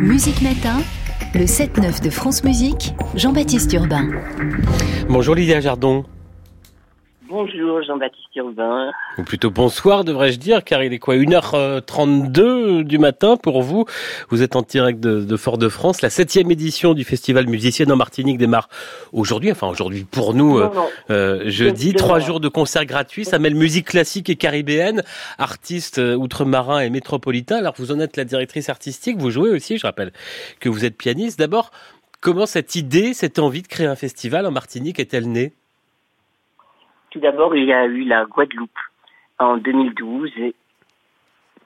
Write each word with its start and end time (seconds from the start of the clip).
Musique 0.00 0.42
Matin, 0.42 0.80
le 1.34 1.44
7-9 1.44 2.02
de 2.02 2.10
France 2.10 2.42
Musique, 2.42 2.94
Jean-Baptiste 3.14 3.72
Urbain. 3.72 4.08
Bonjour 5.08 5.34
Lydia 5.34 5.60
Jardon. 5.60 6.04
Bonjour 7.68 7.82
Jean-Baptiste 7.82 8.34
Urbain. 8.34 8.92
Ou 9.18 9.24
plutôt 9.24 9.50
bonsoir 9.50 10.02
devrais-je 10.02 10.38
dire, 10.38 10.64
car 10.64 10.82
il 10.82 10.94
est 10.94 10.98
quoi 10.98 11.16
1h32 11.16 12.82
du 12.82 12.96
matin 12.96 13.36
pour 13.36 13.60
vous. 13.60 13.84
Vous 14.30 14.42
êtes 14.42 14.56
en 14.56 14.62
direct 14.62 15.00
de, 15.00 15.36
Fort-de-France. 15.36 16.00
La 16.00 16.08
septième 16.08 16.50
édition 16.50 16.94
du 16.94 17.04
Festival 17.04 17.46
Musicienne 17.46 17.92
en 17.92 17.96
Martinique 17.96 18.38
démarre 18.38 18.70
aujourd'hui, 19.12 19.52
enfin 19.52 19.66
aujourd'hui 19.66 20.06
pour 20.10 20.32
nous, 20.32 20.58
euh, 20.58 20.70
euh, 21.10 21.42
jeudi. 21.50 21.92
Trois 21.92 22.20
jours 22.20 22.40
de 22.40 22.48
concerts 22.48 22.86
gratuits. 22.86 23.26
Ça 23.26 23.38
mêle 23.38 23.54
musique 23.54 23.88
classique 23.88 24.30
et 24.30 24.36
caribéenne, 24.36 25.02
artistes 25.36 25.98
euh, 25.98 26.14
outre-marins 26.14 26.80
et 26.80 26.88
métropolitains. 26.88 27.58
Alors 27.58 27.74
vous 27.76 27.92
en 27.92 28.00
êtes 28.00 28.16
la 28.16 28.24
directrice 28.24 28.70
artistique, 28.70 29.18
vous 29.18 29.30
jouez 29.30 29.50
aussi, 29.50 29.76
je 29.76 29.86
rappelle 29.86 30.12
que 30.58 30.70
vous 30.70 30.86
êtes 30.86 30.96
pianiste. 30.96 31.38
D'abord, 31.38 31.70
comment 32.22 32.46
cette 32.46 32.76
idée, 32.76 33.12
cette 33.12 33.38
envie 33.38 33.60
de 33.60 33.68
créer 33.68 33.86
un 33.86 33.96
festival 33.96 34.46
en 34.46 34.52
Martinique 34.52 34.98
est-elle 34.98 35.30
née? 35.30 35.52
Tout 37.10 37.20
d'abord, 37.20 37.54
il 37.56 37.64
y 37.64 37.72
a 37.72 37.86
eu 37.86 38.04
la 38.04 38.24
Guadeloupe 38.24 38.70
en 39.38 39.56
2012, 39.56 40.30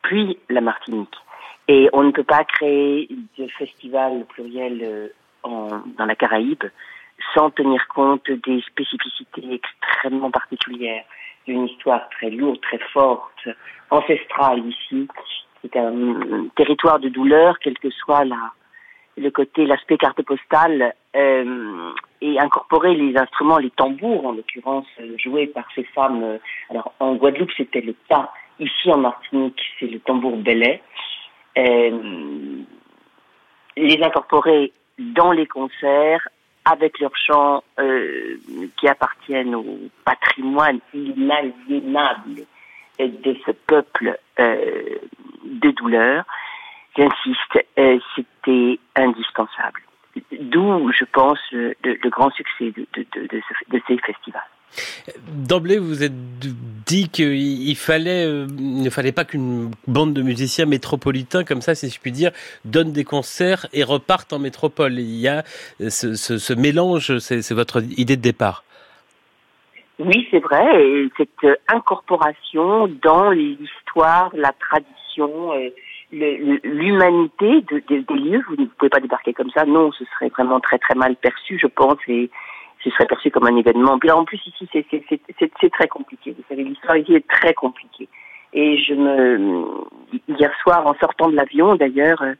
puis 0.02 0.38
la 0.48 0.60
Martinique. 0.60 1.14
Et 1.68 1.88
on 1.92 2.02
ne 2.02 2.10
peut 2.10 2.24
pas 2.24 2.44
créer 2.44 3.08
de 3.38 3.46
festival 3.48 4.24
pluriel 4.26 4.82
euh, 4.82 5.08
dans 5.44 6.06
la 6.06 6.16
Caraïbe 6.16 6.64
sans 7.34 7.50
tenir 7.50 7.86
compte 7.88 8.30
des 8.30 8.60
spécificités 8.62 9.54
extrêmement 9.54 10.30
particulières 10.30 11.04
d'une 11.46 11.66
histoire 11.66 12.08
très 12.10 12.30
lourde, 12.30 12.60
très 12.60 12.78
forte, 12.92 13.48
ancestrale 13.90 14.66
ici. 14.66 15.08
C'est 15.62 15.76
un 15.76 16.48
territoire 16.56 16.98
de 16.98 17.08
douleur, 17.08 17.58
quel 17.60 17.78
que 17.78 17.90
soit 17.90 18.24
la, 18.24 18.52
le 19.16 19.30
côté, 19.30 19.66
l'aspect 19.66 19.96
carte 19.96 20.22
postale, 20.22 20.94
euh, 21.14 21.92
et 22.22 22.38
incorporer 22.38 22.94
les 22.94 23.16
instruments, 23.18 23.58
les 23.58 23.70
tambours 23.70 24.24
en 24.26 24.32
l'occurrence, 24.32 24.86
euh, 25.00 25.16
joués 25.18 25.48
par 25.48 25.64
ces 25.74 25.82
femmes. 25.82 26.22
Euh, 26.22 26.38
alors 26.70 26.94
en 27.00 27.16
Guadeloupe 27.16 27.50
c'était 27.56 27.80
le 27.80 27.94
pas, 28.08 28.32
ici 28.60 28.90
en 28.90 28.98
Martinique 28.98 29.60
c'est 29.78 29.88
le 29.88 29.98
tambour 29.98 30.36
belay. 30.36 30.80
Euh, 31.58 32.62
les 33.76 34.02
incorporer 34.02 34.72
dans 34.98 35.32
les 35.32 35.46
concerts 35.46 36.28
avec 36.64 37.00
leurs 37.00 37.16
chants 37.16 37.64
qui 38.78 38.86
appartiennent 38.86 39.54
au 39.54 39.64
patrimoine 40.04 40.78
inaliénable 40.94 42.44
de 43.00 43.36
ce 43.44 43.50
peuple 43.50 44.16
de 44.38 45.70
douleur 45.72 46.24
j'insiste, 46.96 47.66
c'était 48.14 48.78
indispensable. 48.94 49.80
D'où, 50.40 50.92
je 50.92 51.04
pense, 51.12 51.38
le, 51.52 51.74
grand 52.10 52.30
succès 52.30 52.72
de, 52.72 53.80
ces 53.86 53.98
festivals. 53.98 54.42
D'emblée, 55.28 55.78
vous 55.78 56.02
êtes 56.02 56.12
dit 56.86 57.08
qu'il 57.10 57.76
fallait, 57.76 58.26
euh, 58.26 58.46
ne 58.58 58.88
fallait 58.90 59.12
pas 59.12 59.24
qu'une 59.24 59.70
bande 59.86 60.14
de 60.14 60.22
musiciens 60.22 60.66
métropolitains, 60.66 61.44
comme 61.44 61.60
ça, 61.60 61.74
si 61.74 61.90
je 61.90 62.00
puis 62.00 62.12
dire, 62.12 62.30
donne 62.64 62.92
des 62.92 63.04
concerts 63.04 63.66
et 63.72 63.84
repartent 63.84 64.32
en 64.32 64.38
métropole. 64.38 64.98
Il 64.98 65.20
y 65.20 65.28
a 65.28 65.42
ce, 65.78 66.14
ce 66.14 66.52
mélange, 66.54 67.18
c'est 67.18 67.52
votre 67.52 67.82
idée 67.98 68.16
de 68.16 68.22
départ. 68.22 68.64
Oui, 69.98 70.26
c'est 70.30 70.40
vrai. 70.40 70.82
Et 70.82 71.10
cette 71.16 71.60
incorporation 71.68 72.88
dans 73.02 73.30
l'histoire, 73.30 74.30
la 74.34 74.52
tradition, 74.52 75.52
euh, 75.52 75.68
l'humanité 76.12 77.62
de, 77.62 77.82
des 77.88 78.04
lieux. 78.14 78.42
Vous 78.48 78.56
ne 78.56 78.66
pouvez 78.66 78.90
pas 78.90 79.00
débarquer 79.00 79.32
comme 79.32 79.50
ça. 79.50 79.64
Non, 79.64 79.90
ce 79.92 80.04
serait 80.04 80.28
vraiment 80.28 80.60
très 80.60 80.78
très 80.78 80.94
mal 80.94 81.16
perçu, 81.16 81.58
je 81.58 81.66
pense, 81.66 81.98
et 82.06 82.30
ce 82.84 82.90
serait 82.90 83.06
perçu 83.06 83.30
comme 83.30 83.46
un 83.46 83.56
événement. 83.56 83.98
Puis 83.98 84.10
en 84.10 84.24
plus 84.24 84.40
ici, 84.46 84.68
c'est 84.72 85.70
très 85.70 85.88
compliqué. 85.88 86.34
Vous 86.36 86.44
savez, 86.48 86.64
l'histoire 86.64 86.96
ici 86.96 87.14
est 87.14 87.28
très 87.28 87.54
compliquée. 87.54 88.08
Et 88.52 88.78
je 88.78 88.94
me 88.94 89.86
hier 90.28 90.52
soir, 90.62 90.86
en 90.86 90.94
sortant 91.00 91.30
de 91.30 91.36
l'avion, 91.36 91.74
d'ailleurs, 91.74 92.20
euh, 92.22 92.34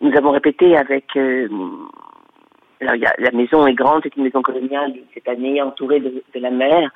nous 0.00 0.16
avons 0.16 0.30
répété 0.30 0.76
avec. 0.76 1.16
Euh, 1.16 1.48
alors, 2.80 2.94
y 2.96 3.06
a, 3.06 3.14
la 3.18 3.30
maison 3.32 3.66
est 3.66 3.74
grande, 3.74 4.00
c'est 4.04 4.16
une 4.16 4.24
maison 4.24 4.42
coloniale 4.42 4.94
cette 5.14 5.28
année, 5.28 5.60
entourée 5.60 6.00
de, 6.00 6.22
de 6.34 6.40
la 6.40 6.50
mer, 6.50 6.90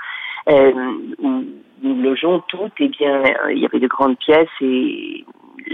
euh, 0.49 0.73
où 1.19 1.45
nous 1.83 2.03
logeons 2.03 2.41
toutes. 2.49 2.81
Et 2.81 2.89
bien, 2.89 3.23
il 3.51 3.59
y 3.59 3.67
avait 3.67 3.81
de 3.81 3.89
grandes 3.89 4.19
pièces 4.19 4.49
et 4.61 5.25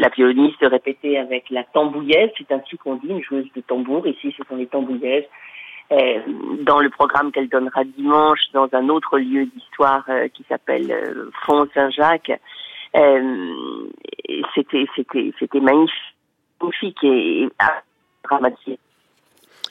la 0.02 0.08
violoniste 0.08 0.62
répétait 0.62 1.16
avec 1.16 1.48
la 1.50 1.62
tambouillaise, 1.62 2.30
c'est 2.36 2.50
ainsi 2.52 2.76
qu'on 2.76 2.96
dit, 2.96 3.08
une 3.08 3.22
joueuse 3.22 3.46
de 3.54 3.60
tambour. 3.60 4.04
Ici, 4.06 4.34
ce 4.36 4.42
sont 4.48 4.56
les 4.56 4.66
tambouillaises. 4.66 5.28
Euh, 5.92 6.20
dans 6.62 6.80
le 6.80 6.90
programme 6.90 7.30
qu'elle 7.30 7.48
donnera 7.48 7.84
dimanche 7.84 8.40
dans 8.52 8.68
un 8.72 8.88
autre 8.88 9.18
lieu 9.18 9.46
d'histoire 9.46 10.04
euh, 10.08 10.26
qui 10.28 10.44
s'appelle 10.48 10.90
euh, 10.90 11.30
Saint-Jacques, 11.74 12.32
euh, 12.96 13.90
c'était 14.54 14.86
c'était 14.96 15.32
c'était 15.38 15.60
magnifique 15.60 17.04
et, 17.04 17.42
et 17.42 17.48
dramatique. 18.24 18.80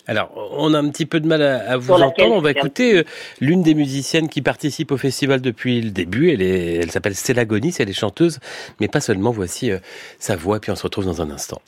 Alors, 0.07 0.31
on 0.57 0.73
a 0.73 0.79
un 0.79 0.89
petit 0.89 1.05
peu 1.05 1.19
de 1.19 1.27
mal 1.27 1.41
à, 1.41 1.77
vous 1.77 1.93
entendre. 1.93 2.35
On 2.35 2.41
va 2.41 2.51
écouter 2.51 2.97
euh, 2.97 3.03
l'une 3.39 3.63
des 3.63 3.73
musiciennes 3.73 4.29
qui 4.29 4.41
participe 4.41 4.91
au 4.91 4.97
festival 4.97 5.41
depuis 5.41 5.81
le 5.81 5.91
début. 5.91 6.31
Elle, 6.31 6.41
est, 6.41 6.75
elle 6.75 6.91
s'appelle 6.91 7.15
Stella 7.15 7.45
Gonis, 7.45 7.75
elle 7.79 7.89
est 7.89 7.93
chanteuse, 7.93 8.39
mais 8.79 8.87
pas 8.87 9.01
seulement. 9.01 9.31
Voici 9.31 9.71
euh, 9.71 9.77
sa 10.19 10.35
voix, 10.35 10.59
puis 10.59 10.71
on 10.71 10.75
se 10.75 10.83
retrouve 10.83 11.05
dans 11.05 11.21
un 11.21 11.29
instant. 11.29 11.61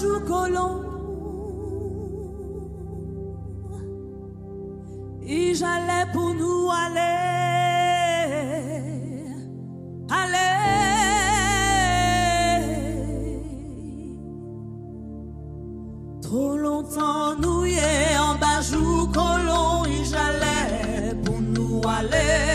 Jour 0.00 0.24
colon 0.24 0.82
et 5.22 5.54
j'allais 5.54 6.06
pour 6.12 6.34
nous 6.34 6.70
aller 6.82 7.16
aller. 10.20 10.52
Trop 16.22 16.56
longtemps 16.56 17.36
nous 17.42 17.64
en 18.28 18.34
bas 18.42 18.60
jour 18.62 19.10
colon 19.12 19.84
et 19.84 20.04
j'allais 20.04 21.14
pour 21.24 21.40
nous 21.40 21.80
aller 21.86 22.49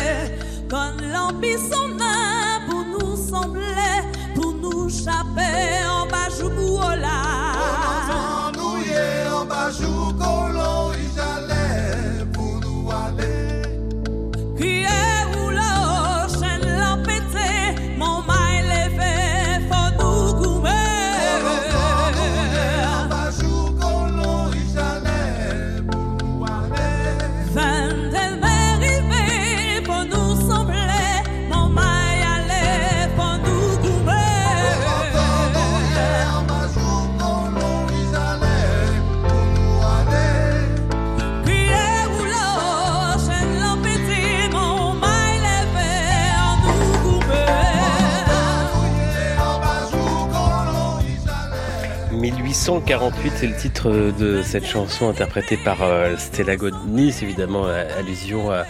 c'est 53.35 53.47
le 53.47 53.55
titre 53.55 53.89
de 53.89 54.41
cette 54.41 54.65
chanson 54.65 55.09
interprétée 55.09 55.57
par 55.57 55.81
euh, 55.81 56.15
Stella 56.17 56.55
Godnis, 56.55 57.19
évidemment 57.21 57.65
allusion 57.65 58.49
à, 58.49 58.65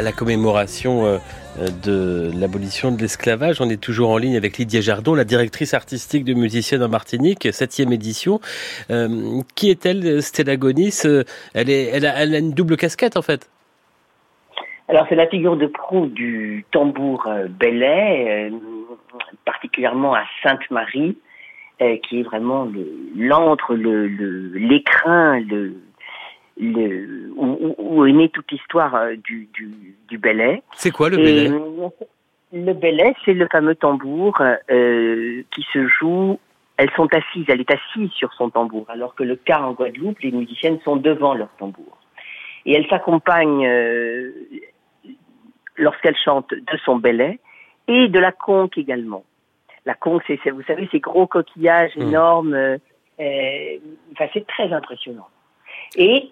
la 0.00 0.12
commémoration 0.12 1.04
euh, 1.06 1.18
de 1.84 2.30
l'abolition 2.38 2.92
de 2.92 3.00
l'esclavage. 3.00 3.60
On 3.60 3.68
est 3.68 3.80
toujours 3.80 4.10
en 4.10 4.18
ligne 4.18 4.36
avec 4.36 4.58
Lydia 4.58 4.80
Jardon, 4.80 5.14
la 5.14 5.24
directrice 5.24 5.74
artistique 5.74 6.24
de 6.24 6.34
Musicienne 6.34 6.82
en 6.82 6.88
Martinique, 6.88 7.48
septième 7.52 7.92
édition. 7.92 8.40
Euh, 8.90 9.40
qui 9.54 9.70
est-elle, 9.70 10.22
Stella 10.22 10.56
Gonis 10.56 11.02
elle, 11.54 11.70
est, 11.70 11.90
elle, 11.92 12.06
a, 12.06 12.14
elle 12.22 12.34
a 12.34 12.38
une 12.38 12.52
double 12.52 12.76
casquette 12.76 13.16
en 13.16 13.22
fait. 13.22 13.50
Alors 14.88 15.06
c'est 15.08 15.16
la 15.16 15.26
figure 15.26 15.56
de 15.56 15.66
proue 15.66 16.06
du 16.06 16.64
tambour 16.70 17.28
belay, 17.58 18.50
particulièrement 19.44 20.14
à 20.14 20.22
Sainte-Marie, 20.42 21.16
euh, 21.82 21.96
qui 21.98 22.20
est 22.20 22.22
vraiment 22.22 22.68
l'antre, 23.16 23.74
le, 23.74 24.06
l'écrin, 24.06 25.40
le, 25.40 25.74
le, 26.58 27.32
où, 27.36 28.06
est 28.06 28.12
née 28.12 28.28
toute 28.30 28.50
l'histoire 28.50 28.94
euh, 28.94 29.14
du, 29.16 29.48
du, 29.52 29.96
du 30.08 30.18
Belay. 30.18 30.62
C'est 30.74 30.90
quoi 30.90 31.10
le 31.10 31.18
Belay 31.18 31.50
Le 32.52 32.72
Belay, 32.72 33.14
c'est 33.24 33.34
le 33.34 33.46
fameux 33.50 33.74
tambour 33.74 34.40
euh, 34.70 35.42
qui 35.50 35.66
se 35.72 35.86
joue. 35.86 36.38
Elles 36.78 36.90
sont 36.96 37.08
assises, 37.12 37.44
elle 37.48 37.60
est 37.60 37.70
assise 37.70 38.10
sur 38.12 38.32
son 38.34 38.50
tambour, 38.50 38.86
alors 38.88 39.14
que 39.14 39.22
le 39.22 39.36
cas 39.36 39.60
en 39.60 39.72
Guadeloupe, 39.72 40.20
les 40.20 40.32
musiciennes 40.32 40.78
sont 40.84 40.96
devant 40.96 41.34
leur 41.34 41.48
tambour. 41.58 41.98
Et 42.66 42.74
elle 42.74 42.86
s'accompagne, 42.88 43.66
euh, 43.66 44.30
lorsqu'elle 45.76 46.16
chante, 46.16 46.50
de 46.50 46.78
son 46.84 46.96
Belay 46.96 47.38
et 47.88 48.08
de 48.08 48.18
la 48.18 48.32
conque 48.32 48.76
également. 48.78 49.24
La 49.86 49.94
conque, 49.94 50.22
c'est, 50.26 50.50
vous 50.50 50.62
savez, 50.62 50.88
ces 50.92 51.00
gros 51.00 51.26
coquillages 51.26 51.96
mmh. 51.96 52.02
énormes. 52.02 52.54
Euh, 52.54 52.78
enfin, 54.12 54.26
c'est 54.34 54.46
très 54.46 54.72
impressionnant. 54.72 55.28
Et 55.96 56.30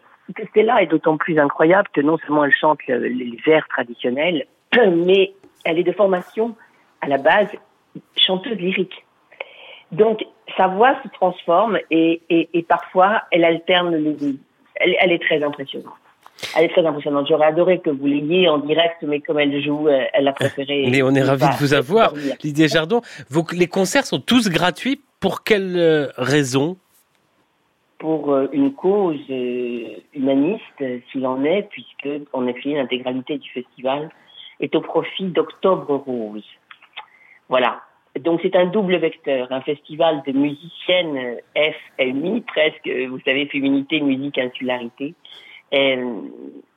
Stella 0.50 0.82
est 0.82 0.86
d'autant 0.86 1.16
plus 1.16 1.38
incroyable 1.38 1.88
que 1.92 2.00
non 2.00 2.18
seulement 2.18 2.44
elle 2.44 2.54
chante 2.54 2.80
les 2.86 3.38
vers 3.46 3.66
traditionnels, 3.68 4.46
mais 4.76 5.32
elle 5.64 5.78
est 5.78 5.84
de 5.84 5.92
formation 5.92 6.56
à 7.00 7.08
la 7.08 7.18
base 7.18 7.48
chanteuse 8.16 8.58
lyrique. 8.58 9.04
Donc 9.92 10.24
sa 10.56 10.66
voix 10.66 10.96
se 11.02 11.08
transforme 11.08 11.78
et, 11.90 12.22
et, 12.28 12.48
et 12.52 12.62
parfois 12.62 13.22
elle 13.30 13.44
alterne 13.44 13.94
les 13.96 14.14
deux. 14.14 14.36
Elle, 14.76 14.96
elle, 14.98 15.12
est 15.12 15.22
très 15.22 15.42
impressionnante. 15.42 15.94
Elle 16.56 16.64
est 16.64 16.68
très 16.68 16.84
impressionnante. 16.84 17.26
J'aurais 17.28 17.46
adoré 17.46 17.80
que 17.80 17.90
vous 17.90 18.06
l'ayez 18.06 18.48
en 18.48 18.58
direct, 18.58 18.96
mais 19.02 19.20
comme 19.20 19.38
elle 19.38 19.62
joue, 19.62 19.88
euh, 19.88 20.04
elle 20.12 20.28
a 20.28 20.32
préféré. 20.32 20.86
Mais 20.90 21.02
on 21.02 21.14
est 21.14 21.22
ravis 21.22 21.46
de 21.46 21.58
vous 21.58 21.74
avoir, 21.74 22.12
Lydia 22.42 22.66
Jardon. 22.66 23.00
Vos, 23.30 23.44
les 23.52 23.66
concerts 23.66 24.04
sont 24.04 24.20
tous 24.20 24.48
gratuits. 24.48 25.00
Pour 25.20 25.42
quelle 25.42 25.76
euh, 25.76 26.08
raison? 26.16 26.76
Pour 27.98 28.32
euh, 28.32 28.48
une 28.52 28.74
cause 28.74 29.26
humaniste, 30.12 30.84
s'il 31.10 31.26
en 31.26 31.44
est, 31.44 31.68
puisque 31.70 32.08
en 32.32 32.46
effet 32.46 32.74
l'intégralité 32.74 33.38
du 33.38 33.50
festival 33.50 34.10
est 34.60 34.74
au 34.74 34.80
profit 34.80 35.24
d'Octobre 35.24 35.96
Rose. 35.96 36.44
Voilà. 37.48 37.80
Donc 38.20 38.40
c'est 38.42 38.54
un 38.54 38.66
double 38.66 38.96
vecteur, 38.96 39.48
un 39.50 39.62
festival 39.62 40.22
de 40.26 40.32
musiciennes 40.32 41.38
FMI, 41.56 42.42
presque, 42.42 42.88
vous 43.08 43.18
savez, 43.24 43.46
féminité, 43.46 44.00
musique, 44.00 44.38
insularité, 44.38 45.14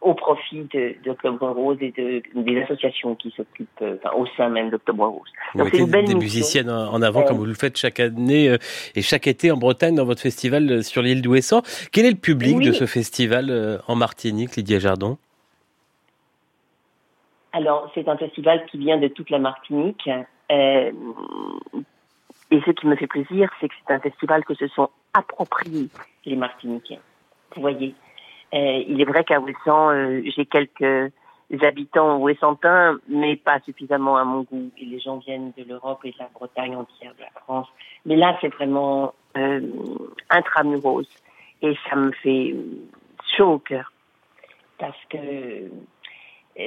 au 0.02 0.14
profit 0.14 0.68
d'Octobre 1.04 1.50
Rose 1.50 1.78
et 1.82 1.92
de, 1.92 2.22
des 2.36 2.62
associations 2.62 3.16
qui 3.16 3.32
s'occupent 3.36 3.68
euh, 3.82 3.98
enfin, 4.04 4.16
au 4.16 4.28
sein 4.38 4.48
même 4.50 4.70
d'Octobre 4.70 5.08
Rose. 5.08 5.30
Donc 5.56 5.70
c'est 5.72 5.80
une 5.80 5.90
belle 5.90 6.06
des 6.06 6.16
musiciennes 6.16 6.70
en 6.70 7.02
avant, 7.02 7.24
comme 7.24 7.38
vous 7.38 7.46
le 7.46 7.56
faites 7.56 7.78
chaque 7.78 8.00
année 8.00 8.48
euh, 8.48 8.58
et 8.96 9.02
chaque 9.02 9.28
été 9.28 9.52
en 9.52 9.58
Bretagne 9.58 9.96
dans 9.96 10.06
votre 10.06 10.22
festival 10.22 10.84
sur 10.84 11.02
l'île 11.02 11.22
d'Ouessant. 11.22 11.62
Quel 11.92 12.06
est 12.06 12.12
le 12.12 12.18
public 12.18 12.60
de 12.60 12.72
ce 12.72 12.86
festival 12.86 13.82
en 13.88 13.96
Martinique, 13.96 14.56
Lydia 14.56 14.80
Jardon? 14.80 15.18
Alors, 17.54 17.92
c'est 17.96 18.08
un 18.08 18.18
festival 18.18 18.66
qui 18.68 18.78
vient 18.78 18.98
de 18.98 19.08
toute 19.08 19.30
la 19.30 19.40
Martinique. 19.40 20.08
et 20.50 20.92
ce 22.52 22.72
qui 22.72 22.88
me 22.88 22.96
fait 22.96 23.08
plaisir, 23.08 23.50
c'est 23.60 23.68
que 23.68 23.74
c'est 23.86 23.94
un 23.94 24.00
festival 24.00 24.46
que 24.46 24.54
se 24.54 24.68
sont 24.70 24.90
appropriés 25.14 25.90
les 26.26 26.36
Martiniquais. 26.36 27.00
Vous 27.56 27.62
voyez, 27.62 27.96
euh, 27.96 28.07
il 28.54 29.02
est 29.02 29.06
vrai 29.06 29.24
qu'à 29.24 29.40
Ouessant, 29.40 29.90
euh, 29.90 30.22
j'ai 30.36 30.46
quelques 30.46 31.12
habitants 31.62 32.18
ouessantins, 32.18 32.98
mais 33.08 33.36
pas 33.36 33.60
suffisamment 33.62 34.18
à 34.18 34.24
mon 34.24 34.42
goût. 34.44 34.70
Et 34.78 34.86
les 34.86 35.00
gens 35.00 35.18
viennent 35.18 35.52
de 35.58 35.64
l'Europe 35.64 36.00
et 36.04 36.12
de 36.12 36.18
la 36.20 36.30
Bretagne 36.34 36.76
entière, 36.76 37.14
de 37.16 37.22
la 37.22 37.42
France. 37.42 37.68
Mais 38.06 38.16
là, 38.16 38.38
c'est 38.42 38.54
vraiment 38.54 39.14
euh, 39.38 39.62
intramuros. 40.30 41.08
Et 41.62 41.76
ça 41.90 41.96
me 41.96 42.12
fait 42.12 42.56
chaud 43.36 43.54
au 43.54 43.60
cœur. 43.60 43.92
Parce 44.78 44.98
que, 45.10 45.18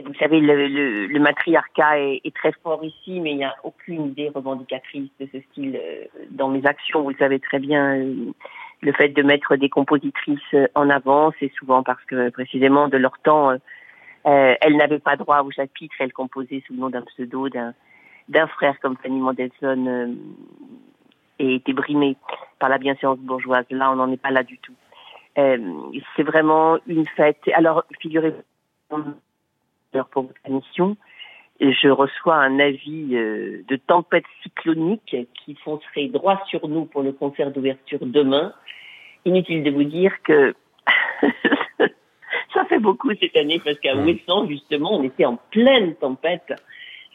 vous 0.05 0.15
savez, 0.19 0.41
le, 0.41 0.67
le, 0.67 1.07
le 1.07 1.21
matriarcat 1.21 2.01
est, 2.01 2.21
est, 2.25 2.35
très 2.35 2.53
fort 2.63 2.83
ici, 2.85 3.21
mais 3.21 3.33
il 3.33 3.37
n'y 3.37 3.45
a 3.45 3.55
aucune 3.63 4.07
idée 4.07 4.31
revendicatrice 4.35 5.11
de 5.21 5.29
ce 5.33 5.41
style 5.51 5.77
euh, 5.81 6.05
dans 6.31 6.49
mes 6.49 6.67
actions. 6.67 7.03
Vous 7.03 7.11
le 7.11 7.17
savez 7.17 7.39
très 7.39 7.61
bien 7.61 8.03
le 8.83 8.93
fait 8.93 9.09
de 9.09 9.23
mettre 9.23 9.57
des 9.57 9.69
compositrices 9.69 10.55
en 10.75 10.89
avant, 10.91 11.33
c'est 11.39 11.53
souvent 11.59 11.83
parce 11.83 12.03
que 12.05 12.31
précisément 12.31 12.89
de 12.89 12.97
leur 12.97 13.19
temps, 13.19 13.51
euh, 13.51 13.57
euh 14.27 14.55
elles 14.61 14.77
n'avaient 14.77 14.99
pas 14.99 15.17
droit 15.17 15.43
au 15.43 15.51
chapitre, 15.51 15.95
elles 15.99 16.13
composaient 16.13 16.63
sous 16.67 16.75
le 16.75 16.81
nom 16.81 16.91
d'un 16.91 17.03
pseudo 17.03 17.49
d'un 17.49 17.75
d'un 18.29 18.47
frère 18.47 18.79
comme 18.81 18.97
Fanny 19.03 19.21
Mendelssohn 19.21 19.89
euh, 19.89 20.15
et 21.39 21.57
étaient 21.57 21.73
brimées 21.73 22.17
par 22.59 22.69
la 22.69 22.79
bienséance 22.79 23.19
bourgeoise. 23.19 23.65
Là, 23.71 23.91
on 23.91 23.97
n'en 23.97 24.11
est 24.13 24.21
pas 24.21 24.31
là 24.31 24.45
du 24.45 24.59
tout. 24.59 24.75
Euh, 25.39 25.59
c'est 26.17 26.23
vraiment 26.23 26.79
une 26.87 27.07
fête. 27.09 27.41
Alors, 27.55 27.85
figurez-vous, 28.01 28.43
pour 30.13 30.23
votre 30.23 30.47
émission, 30.47 30.97
je 31.61 31.89
reçois 31.89 32.37
un 32.37 32.59
avis 32.59 33.15
euh, 33.15 33.63
de 33.69 33.77
tempête 33.77 34.25
cyclonique 34.43 35.17
qui 35.35 35.55
foncerait 35.57 36.09
droit 36.09 36.43
sur 36.49 36.67
nous 36.69 36.87
pour 36.87 37.03
le 37.03 37.13
concert 37.13 37.51
d'ouverture 37.51 37.99
demain. 38.03 38.53
Inutile 39.27 39.63
de 39.63 39.71
vous 39.71 39.85
dire 39.85 40.13
que 40.23 40.55
ça 42.55 42.65
fait 42.65 42.79
beaucoup 42.79 43.11
cette 43.21 43.37
année 43.37 43.61
parce 43.63 43.79
qu'à 43.79 43.95
Ouessant, 43.95 44.49
justement, 44.49 44.99
on 44.99 45.03
était 45.03 45.27
en 45.27 45.37
pleine 45.51 45.95
tempête 45.97 46.53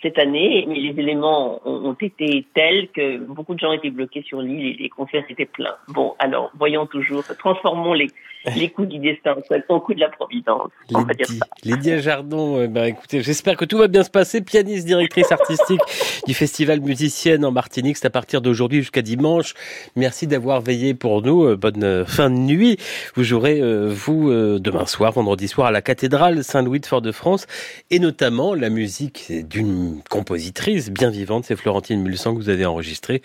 cette 0.02 0.20
année, 0.20 0.66
mais 0.68 0.76
les 0.76 1.00
éléments 1.00 1.62
ont, 1.66 1.96
été 2.00 2.46
tels 2.54 2.90
que 2.90 3.18
beaucoup 3.18 3.56
de 3.56 3.60
gens 3.60 3.72
étaient 3.72 3.90
bloqués 3.90 4.24
sur 4.24 4.42
l'île 4.42 4.68
et 4.68 4.74
les 4.84 4.90
concerts 4.90 5.24
étaient 5.30 5.46
pleins. 5.46 5.76
Bon, 5.88 6.14
alors, 6.20 6.52
voyons 6.58 6.86
toujours, 6.86 7.24
transformons 7.40 7.94
les, 7.94 8.08
les 8.56 8.70
coups 8.70 8.90
du 8.90 9.00
destin, 9.00 9.36
au 9.70 9.80
coup 9.80 9.94
de 9.94 10.00
la 10.00 10.10
providence. 10.10 10.70
On 10.94 11.02
va 11.02 11.14
dire 11.14 11.28
ça. 11.28 11.46
Lydia 11.64 12.00
Jardon, 12.00 12.60
euh, 12.60 12.68
bah, 12.68 12.88
écoutez, 12.88 13.22
j'espère 13.22 13.58
que 13.58 13.66
tout 13.66 13.78
va 13.78 13.88
bien 13.88 14.04
se 14.04 14.10
passer. 14.10 14.42
Pianiste, 14.42 14.86
directrice 14.86 15.32
artistique 15.32 15.82
du 16.28 16.34
Festival 16.34 16.82
Musicienne 16.82 17.46
en 17.46 17.52
Martinique, 17.52 17.98
c'est 17.98 18.08
à 18.08 18.12
partir 18.12 18.42
d'aujourd'hui 18.42 18.80
jusqu'à 18.80 19.02
dimanche. 19.02 19.54
Merci 19.96 20.28
d'avoir 20.28 20.62
veillé 20.62 20.94
pour 20.94 21.22
nous. 21.22 21.46
Euh, 21.46 21.56
bonne 21.56 21.84
euh, 21.84 22.06
fin 22.06 22.30
de 22.30 22.36
nuit. 22.36 22.78
Vous 23.16 23.24
jouerez, 23.24 23.62
vous, 23.90 24.30
demain 24.60 24.86
soir, 24.86 25.12
vendredi 25.14 25.48
soir, 25.48 25.68
à 25.68 25.72
la 25.72 25.82
cathédrale 25.82 26.44
Saint-Louis 26.44 26.80
de 26.80 26.86
Fort-de-France, 26.86 27.48
et 27.90 28.00
notamment 28.00 28.54
la 28.54 28.70
musique 28.70 29.32
d'une 29.48 29.95
compositrice 30.10 30.92
bien 30.92 31.10
vivante, 31.10 31.46
c'est 31.46 31.56
Florentine 31.56 32.02
Mulsan 32.02 32.34
que 32.34 32.40
vous 32.40 32.50
avez 32.50 32.66
enregistrée. 32.66 33.22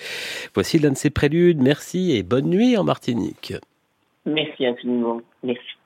Voici 0.54 0.78
l'un 0.78 0.90
de 0.90 0.96
ses 0.96 1.10
préludes. 1.10 1.60
Merci 1.60 2.12
et 2.12 2.22
bonne 2.22 2.46
nuit 2.46 2.76
en 2.76 2.84
Martinique. 2.84 3.54
Merci 4.26 4.66
infiniment. 4.66 5.20
Merci. 5.42 5.79